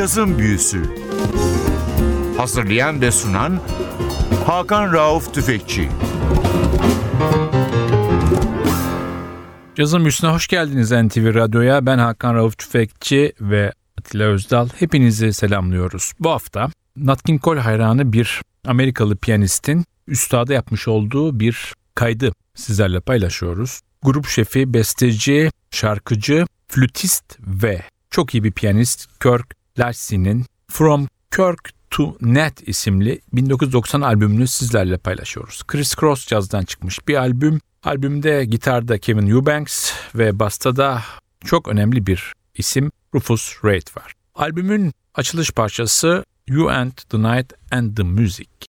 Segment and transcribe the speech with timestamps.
[0.00, 0.82] Cazın Büyüsü
[2.36, 3.60] Hazırlayan ve sunan
[4.46, 5.88] Hakan Rauf Tüfekçi
[9.74, 11.86] Cazın Büyüsü'ne hoş geldiniz NTV Radyo'ya.
[11.86, 14.68] Ben Hakan Rauf Tüfekçi ve Atilla Özdal.
[14.78, 16.12] Hepinizi selamlıyoruz.
[16.20, 23.00] Bu hafta Nat King Cole hayranı bir Amerikalı piyanistin üstada yapmış olduğu bir kaydı sizlerle
[23.00, 23.80] paylaşıyoruz.
[24.02, 32.16] Grup şefi, besteci, şarkıcı, flütist ve çok iyi bir piyanist Kirk Larsey'nin From Kirk to
[32.20, 35.62] Net isimli 1990 albümünü sizlerle paylaşıyoruz.
[35.66, 37.60] Chris Cross Jazz'dan çıkmış bir albüm.
[37.82, 41.02] Albümde gitarda Kevin Eubanks ve basta da
[41.44, 44.12] çok önemli bir isim Rufus Reid var.
[44.34, 48.69] Albümün açılış parçası You and the Night and the Music.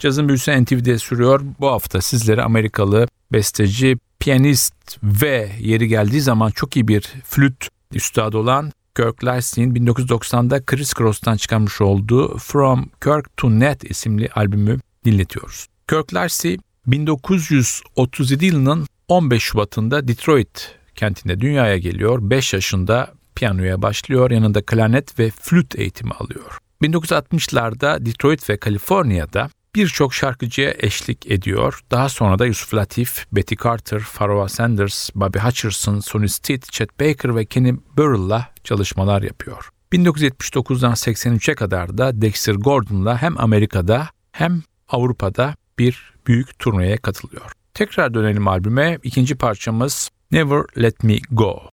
[0.00, 1.40] Cazın büyüsü NTV'de sürüyor.
[1.60, 8.38] Bu hafta sizlere Amerikalı besteci, piyanist ve yeri geldiği zaman çok iyi bir flüt üstadı
[8.38, 15.66] olan Kirk Larson 1990'da Chris Cross'tan çıkarmış olduğu From Kirk to Net isimli albümü dinletiyoruz.
[15.88, 22.18] Kirk Larson 1937 yılının 15 Şubat'ında Detroit kentinde dünyaya geliyor.
[22.22, 24.30] 5 yaşında piyanoya başlıyor.
[24.30, 26.58] Yanında klarnet ve flüt eğitimi alıyor.
[26.82, 31.80] 1960'larda Detroit ve Kaliforniya'da birçok şarkıcıya eşlik ediyor.
[31.90, 37.36] Daha sonra da Yusuf Latif, Betty Carter, Pharoah Sanders, Bobby Hutcherson, Sonny Stitt, Chet Baker
[37.36, 39.70] ve Kenny Burrell'la çalışmalar yapıyor.
[39.92, 47.52] 1979'dan 83'e kadar da Dexter Gordon'la hem Amerika'da hem Avrupa'da bir büyük turneye katılıyor.
[47.74, 48.98] Tekrar dönelim albüme.
[49.02, 51.70] İkinci parçamız Never Let Me Go.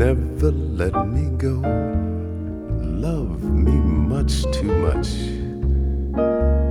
[0.00, 1.60] Never let me go.
[3.06, 5.08] Love me much too much.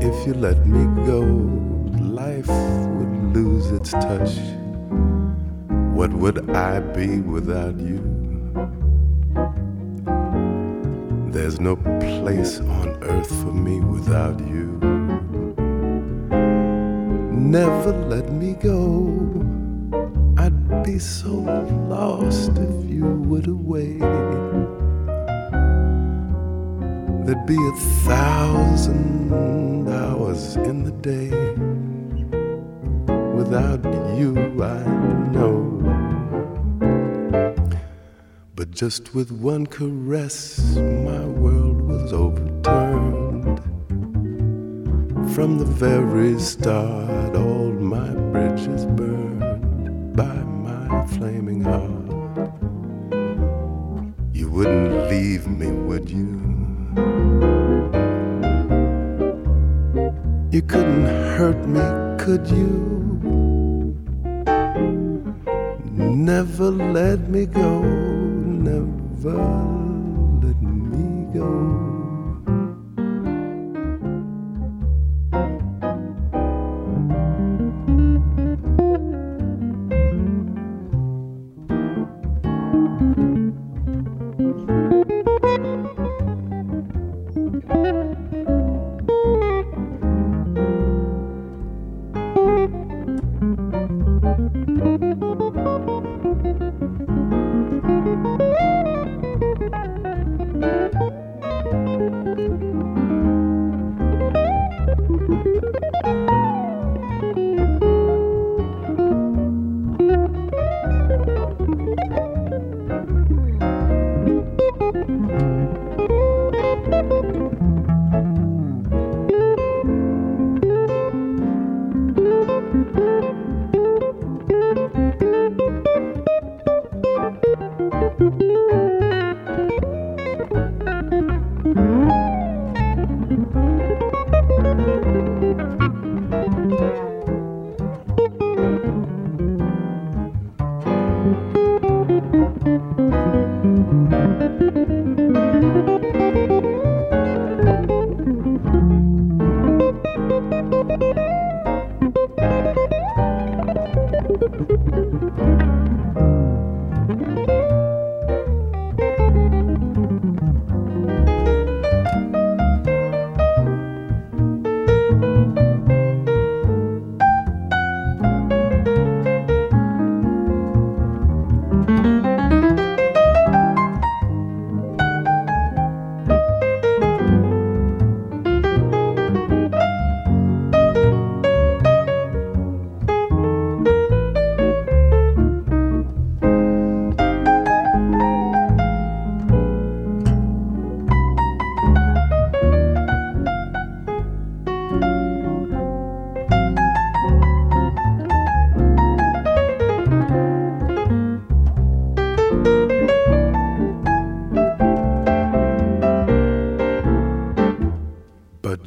[0.04, 1.20] If you let me go,
[2.02, 4.32] life would lose its touch.
[5.94, 8.02] What would I be without you?
[11.30, 14.80] There's no place on earth for me without you.
[17.32, 19.49] Never let me go.
[20.84, 21.32] Be so
[21.90, 23.98] lost if you would away.
[27.26, 31.30] There'd be a thousand hours in the day.
[33.36, 33.84] Without
[34.18, 34.84] you, I
[35.32, 35.80] know.
[38.56, 43.60] But just with one caress, my world was overturned.
[45.36, 48.86] From the very start, all my bridges
[55.50, 56.40] me, would you?
[60.52, 61.06] You couldn't
[61.38, 61.82] hurt me,
[62.24, 62.90] could you?
[65.94, 69.79] Never let me go, never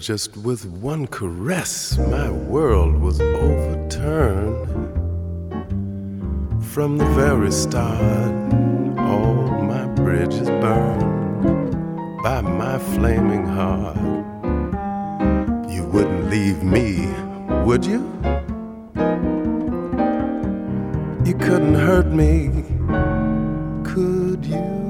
[0.02, 4.66] just with one caress, my world was overturned.
[6.72, 8.34] From the very start,
[8.98, 11.72] all my bridges burned
[12.24, 13.96] by my flaming heart.
[15.70, 17.06] You wouldn't leave me,
[17.64, 18.00] would you?
[21.24, 22.64] You couldn't hurt me,
[23.84, 24.82] could you?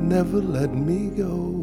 [0.00, 1.53] Never let me go.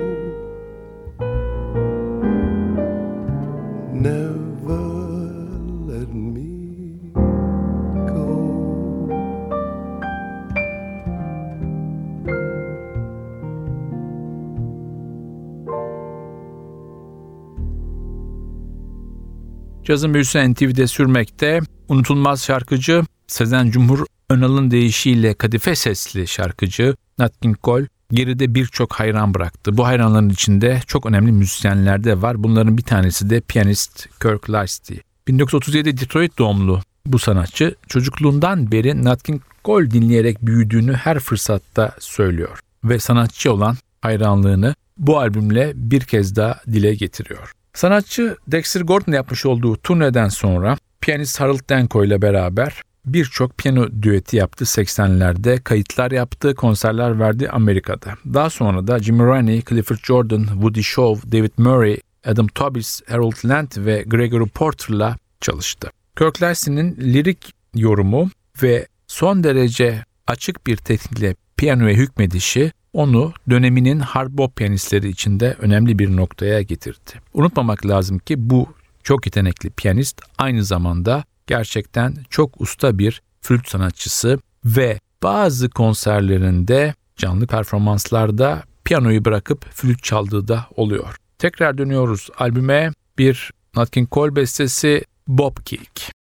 [19.92, 21.60] Cazın büyüsü NTV'de sürmekte.
[21.90, 29.34] Unutulmaz şarkıcı Sezen Cumhur Önal'ın deyişiyle kadife sesli şarkıcı Nat King Cole geride birçok hayran
[29.34, 29.78] bıraktı.
[29.78, 32.44] Bu hayranların içinde çok önemli müzisyenler de var.
[32.44, 35.02] Bunların bir tanesi de piyanist Kirk Lightsey.
[35.28, 42.60] 1937 Detroit doğumlu bu sanatçı çocukluğundan beri Nat King Cole dinleyerek büyüdüğünü her fırsatta söylüyor
[42.84, 47.52] ve sanatçı olan hayranlığını bu albümle bir kez daha dile getiriyor.
[47.74, 54.38] Sanatçı Dexter Gordon yapmış olduğu turneden sonra piyanist Harold Danko ile beraber birçok piyano düeti
[54.38, 58.14] yaptı 80'lerde, kayıtlar yaptı, konserler verdi Amerika'da.
[58.34, 63.72] Daha sonra da Jimmy Roney, Clifford Jordan, Woody Shaw, David Murray, Adam Tobis, Harold Land
[63.78, 65.92] ve Gregory Porter'la çalıştı.
[66.18, 68.30] Kirk Larson'ın lirik yorumu
[68.64, 76.00] ve son derece açık bir teknikle piyanoya hükmedişi onu döneminin hard bop piyanistleri içinde önemli
[76.00, 77.12] bir noktaya getirdi.
[77.34, 78.68] Unutmamak lazım ki bu
[79.04, 87.48] çok yetenekli piyanist aynı zamanda gerçekten çok usta bir flüt sanatçısı ve bazı konserlerinde canlı
[87.48, 91.16] performanslarda piyanoyu bırakıp flüt çaldığı da oluyor.
[91.40, 96.21] Tekrar dönüyoruz albüme bir Nat King Cole bestesi Bob Kick.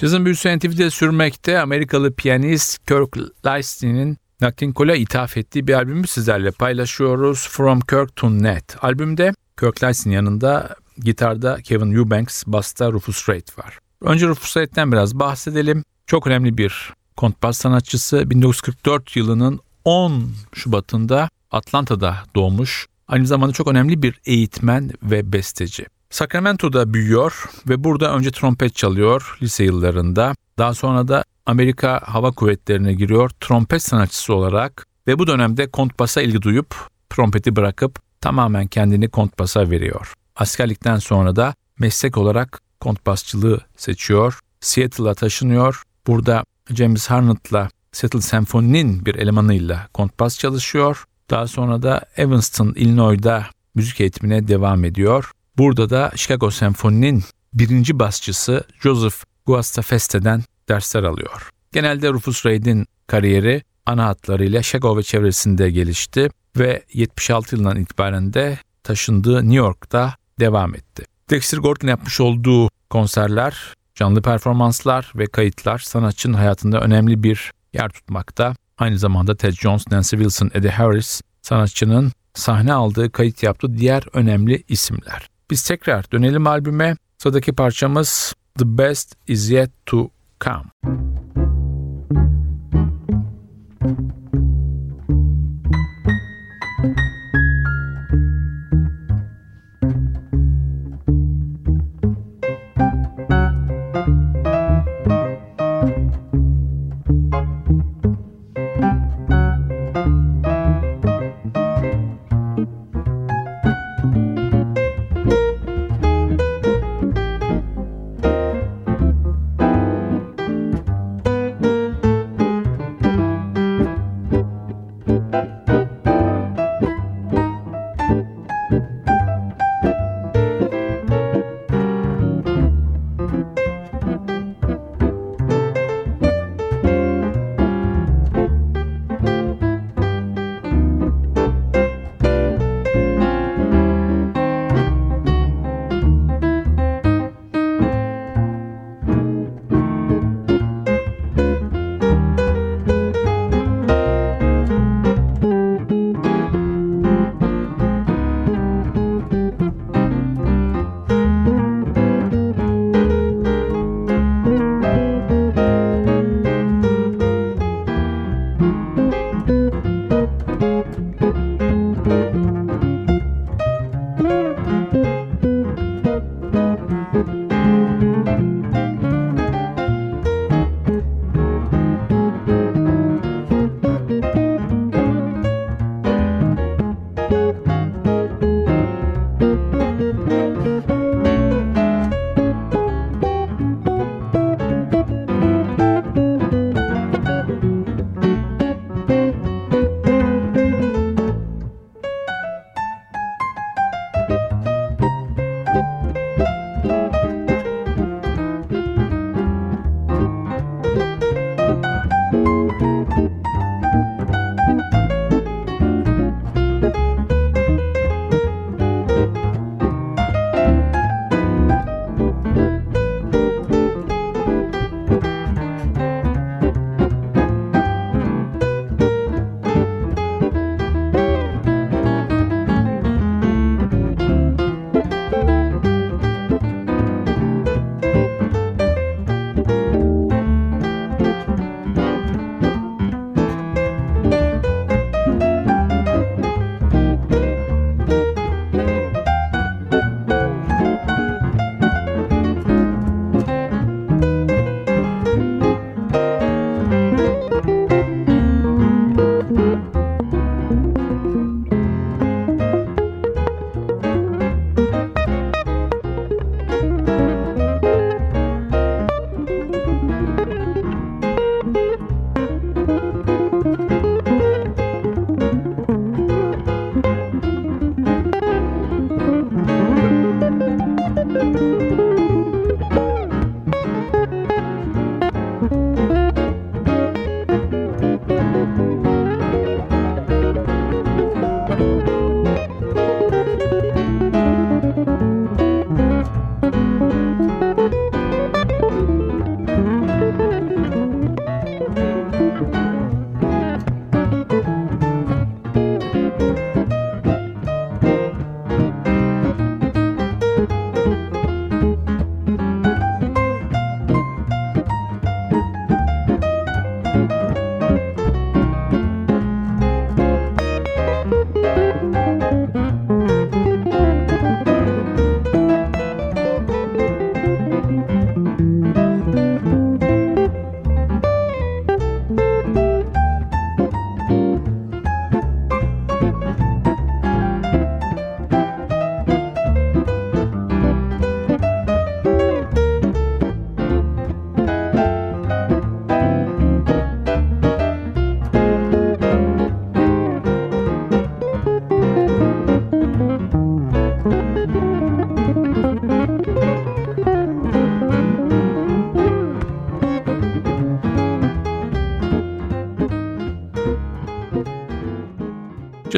[0.00, 6.50] Cazın büyüsü NTV'de sürmekte Amerikalı piyanist Kirk Lightsey'nin Nat Cole'a ithaf ettiği bir albümü sizlerle
[6.50, 7.48] paylaşıyoruz.
[7.50, 8.76] From Kirk to Nat.
[8.82, 13.78] Albümde Kirk Lightsey'nin yanında gitarda Kevin Eubanks, basta Rufus Wright var.
[14.00, 15.84] Önce Rufus Wright'ten biraz bahsedelim.
[16.06, 18.30] Çok önemli bir kontrbas sanatçısı.
[18.30, 22.86] 1944 yılının 10 Şubat'ında Atlanta'da doğmuş.
[23.08, 25.86] Aynı zamanda çok önemli bir eğitmen ve besteci.
[26.10, 30.34] Sacramento'da büyüyor ve burada önce trompet çalıyor lise yıllarında.
[30.58, 36.42] Daha sonra da Amerika Hava Kuvvetleri'ne giriyor trompet sanatçısı olarak ve bu dönemde kontbasa ilgi
[36.42, 36.74] duyup
[37.10, 40.14] trompeti bırakıp tamamen kendini kontbasa veriyor.
[40.36, 44.38] Askerlikten sonra da meslek olarak kontbasçılığı seçiyor.
[44.60, 45.82] Seattle'a taşınıyor.
[46.06, 51.04] Burada James Harnet'la Seattle Senfoni'nin bir elemanıyla kontbas çalışıyor.
[51.30, 55.30] Daha sonra da Evanston, Illinois'da müzik eğitimine devam ediyor.
[55.58, 61.50] Burada da Chicago Senfoni'nin birinci basçısı Joseph Guastafeste'den dersler alıyor.
[61.72, 68.58] Genelde Rufus Reid'in kariyeri ana hatlarıyla Chicago ve çevresinde gelişti ve 76 yılından itibaren de
[68.82, 71.04] taşındığı New York'ta devam etti.
[71.30, 78.54] Dexter Gordon yapmış olduğu konserler, canlı performanslar ve kayıtlar sanatçının hayatında önemli bir yer tutmakta.
[78.78, 84.64] Aynı zamanda Ted Jones, Nancy Wilson, Eddie Harris sanatçının sahne aldığı, kayıt yaptığı diğer önemli
[84.68, 85.28] isimler.
[85.50, 86.96] Biz tekrar dönelim albüme.
[87.18, 90.10] Sıradaki parçamız The Best Is Yet To
[90.44, 90.64] Come.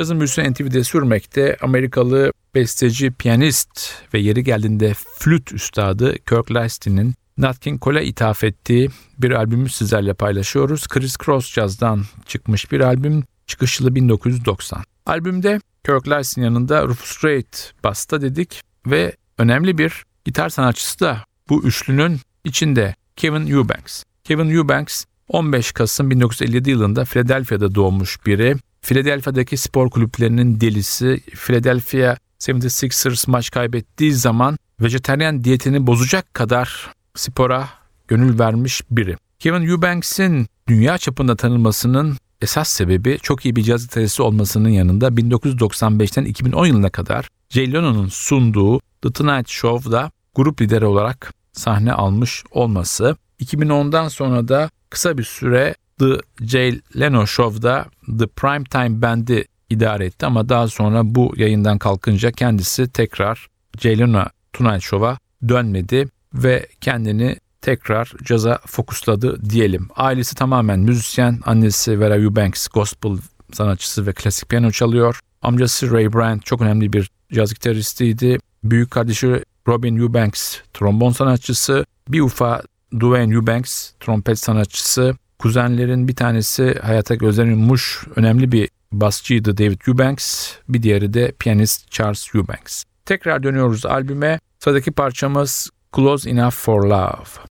[0.03, 7.61] Cazın büyüsü NTV'de sürmekte Amerikalı besteci, piyanist ve yeri geldiğinde flüt üstadı Kirk Lasti'nin Nat
[7.61, 10.88] King Cole'a ithaf ettiği bir albümü sizlerle paylaşıyoruz.
[10.88, 14.83] Chris Cross Jazz'dan çıkmış bir albüm, çıkış yılı 1990.
[15.07, 21.65] Albümde Kirk Larson yanında Rufus Reid basta dedik ve önemli bir gitar sanatçısı da bu
[21.65, 24.03] üçlünün içinde Kevin Eubanks.
[24.25, 28.57] Kevin Eubanks 15 Kasım 1957 yılında Philadelphia'da doğmuş biri.
[28.83, 37.68] Philadelphia'daki spor kulüplerinin delisi, Philadelphia 76ers maç kaybettiği zaman vejeteryan diyetini bozacak kadar spora
[38.09, 39.16] gönül vermiş biri.
[39.38, 46.25] Kevin Eubanks'in dünya çapında tanınmasının esas sebebi çok iyi bir caz gitarisi olmasının yanında 1995'ten
[46.25, 53.16] 2010 yılına kadar Jay Leno'nun sunduğu The Tonight Show'da grup lideri olarak sahne almış olması.
[53.40, 57.87] 2010'dan sonra da kısa bir süre The Jay Leno Show'da
[58.19, 63.47] The Primetime Band'i idare etti ama daha sonra bu yayından kalkınca kendisi tekrar
[63.79, 69.88] Jay Leno Tonight Show'a dönmedi ve kendini tekrar caza fokusladı diyelim.
[69.97, 71.41] Ailesi tamamen müzisyen.
[71.45, 73.12] Annesi Vera Eubanks gospel
[73.53, 75.21] sanatçısı ve klasik piyano çalıyor.
[75.43, 78.38] Amcası Ray Brand çok önemli bir caz gitaristiydi.
[78.65, 81.85] Büyük kardeşi Robin Eubanks trombon sanatçısı.
[82.09, 82.62] Bir ufa
[82.95, 85.15] Dwayne Eubanks trompet sanatçısı.
[85.43, 90.53] Kuzenlerin bir tanesi hayata gözlerini yummuş önemli bir basçıydı David Eubanks.
[90.69, 92.85] Bir diğeri de piyanist Charles Eubanks.
[93.07, 94.41] Tekrar dönüyoruz albüme.
[94.59, 97.52] Sıradaki parçamız Close Enough for Love.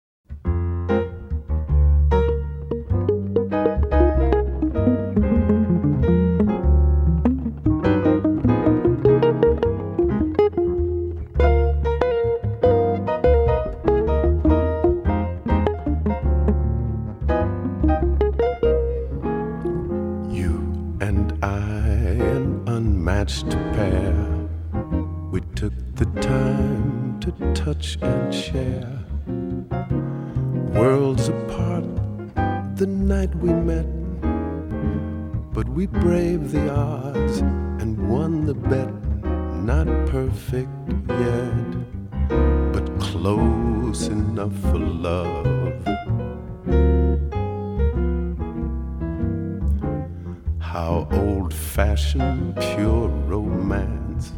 [54.19, 54.33] Romance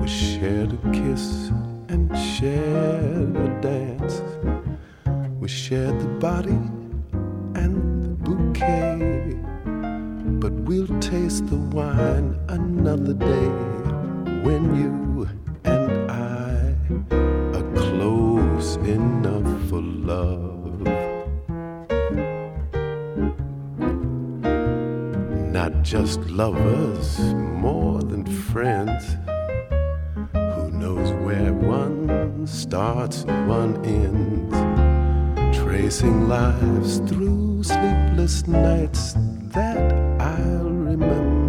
[0.00, 1.50] we shared a kiss
[1.88, 4.22] and shared a dance.
[5.38, 6.60] We shared the body
[7.54, 9.36] and the bouquet.
[10.40, 13.48] But we'll taste the wine another day
[14.42, 15.28] when you
[15.64, 16.74] and I
[17.56, 20.80] are close enough for love.
[25.52, 27.99] Not just lovers, more
[28.54, 29.20] than
[30.80, 39.14] knows where one starts and one ends, tracing lives through sleepless nights
[39.52, 41.39] that I'll remember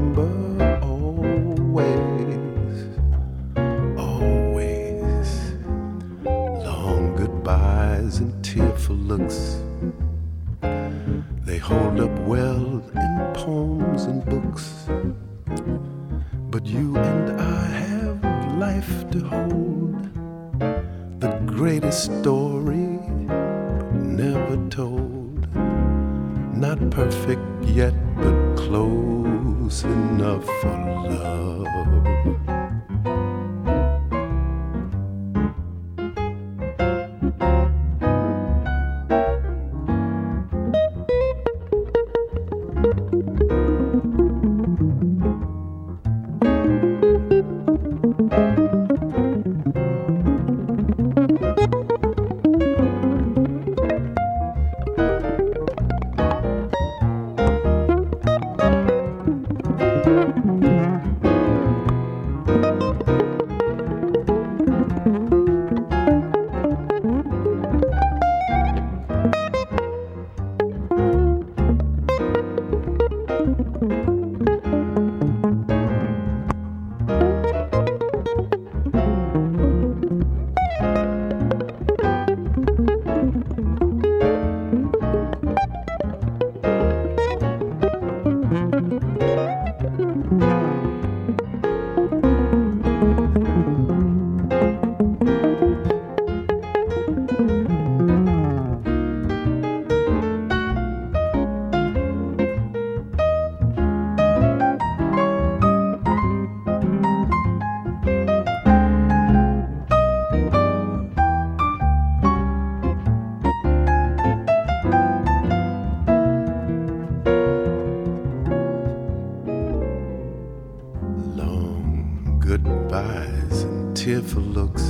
[122.58, 124.84] goodbyes and tearful looks.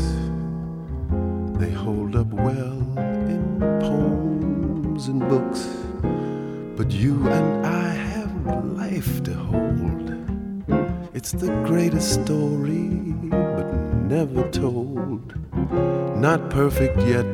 [1.59, 2.81] They hold up well
[3.29, 5.67] in poems and books.
[6.75, 8.33] But you and I have
[8.65, 10.07] life to hold.
[11.13, 12.89] It's the greatest story,
[13.29, 13.71] but
[14.15, 15.35] never told.
[16.17, 17.31] Not perfect yet,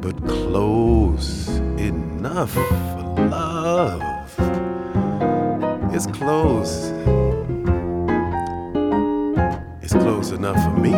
[0.00, 4.32] but close enough for love.
[5.92, 6.92] It's close.
[10.26, 10.92] Close enough for me.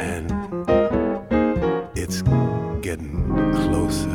[0.00, 0.30] And
[1.94, 2.22] it's
[2.82, 4.10] getting closer.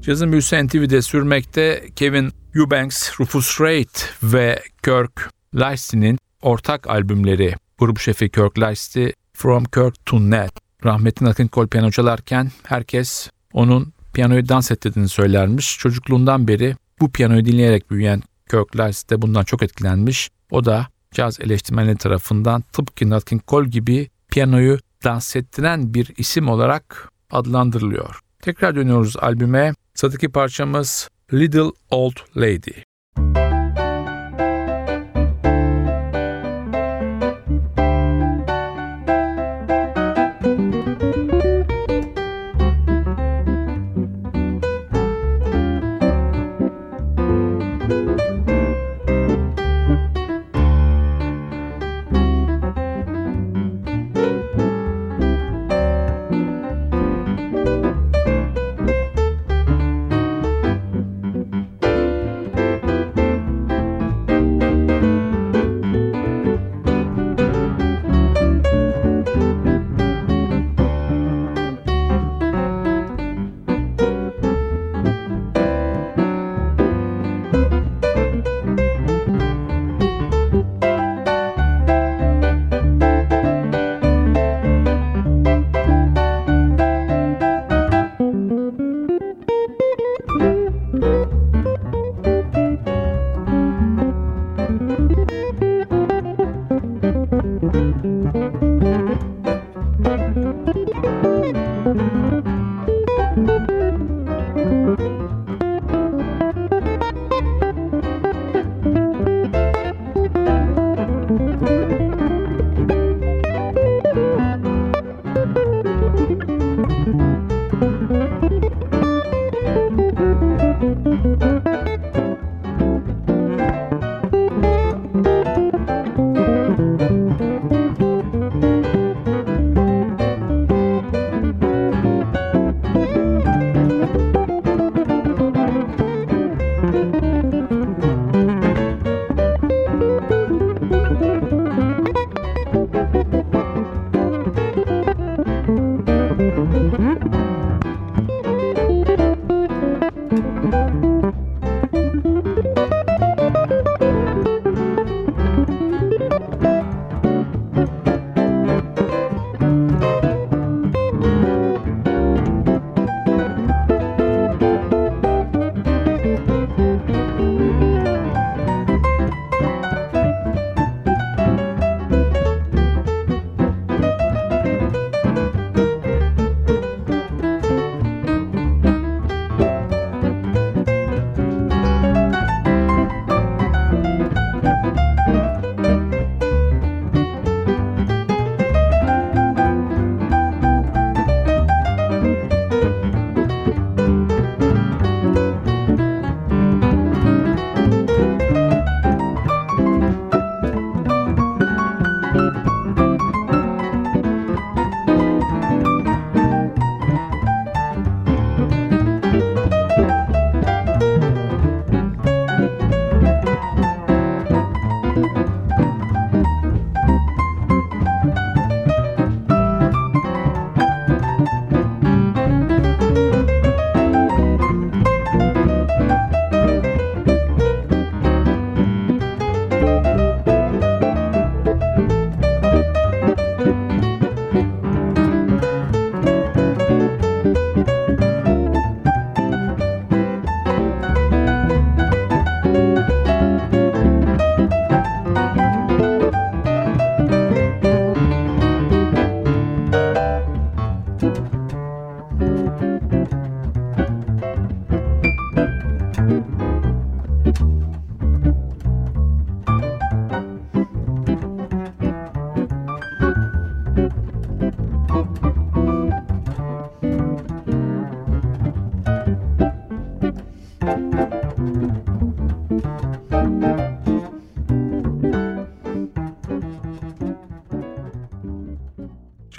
[0.00, 8.30] Cazın büyüsü NTV'de sürmekte Kevin Eubanks, Rufus Wright ve Kirk Lyston'in ortak albümleri grup şefi
[8.30, 10.50] Kirk Lyston From Kirk to Ned.
[10.84, 15.78] Rahmetli King Cole piyano çalarken herkes onun piyanoyu dans ettirdiğini söylermiş.
[15.78, 20.30] Çocukluğundan beri bu piyanoyu dinleyerek büyüyen Kirk Lyston de bundan çok etkilenmiş.
[20.50, 26.48] O da caz eleştirmenleri tarafından tıpkı Nat King Cole gibi piyanoyu dans ettiren bir isim
[26.48, 28.20] olarak adlandırılıyor.
[28.42, 29.74] Tekrar dönüyoruz albüme.
[29.94, 32.89] Sıradaki parçamız Little Old Lady.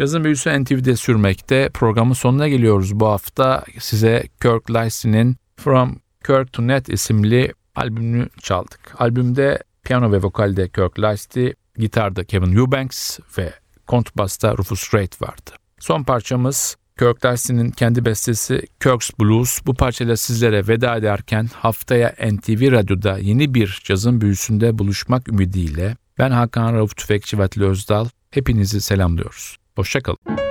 [0.02, 1.70] Cazın büyüsü NTV'de sürmekte.
[1.74, 3.64] Programın sonuna geliyoruz bu hafta.
[3.80, 8.80] Size Kirk Lacey'nin From Kirk to Net isimli albümünü çaldık.
[8.99, 13.54] Albümde piyano ve vokalde Kirk Lacey, gitarda Kevin Eubanks ve
[13.88, 15.52] kontbasta Rufus Wright vardı.
[15.80, 19.60] Son parçamız Kirk Lacey'nin kendi bestesi Kirk's Blues.
[19.66, 26.32] Bu parçayla sizlere veda ederken haftaya NTV Radyo'da yeni bir cazın büyüsünde buluşmak ümidiyle ben
[26.32, 29.61] Hakan Rauf Tüfekçi ve Özdal hepinizi selamlıyoruz.
[29.76, 30.51] Hoşçakalın.